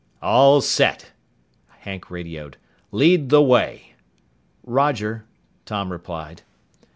"All 0.23 0.61
set," 0.61 1.11
Hank 1.81 2.09
radioed. 2.09 2.57
"Lead 2.91 3.29
the 3.29 3.43
way." 3.43 3.93
"Roger!" 4.63 5.25
Tom 5.65 5.91
replied. 5.91 6.41